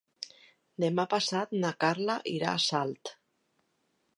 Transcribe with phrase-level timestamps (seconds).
[0.83, 3.13] Demà passat na Carla irà a Salt.